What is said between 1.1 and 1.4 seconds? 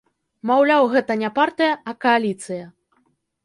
не